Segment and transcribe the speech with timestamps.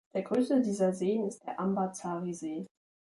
[0.15, 2.65] Der größte dieser Seen ist der Ambazari-See.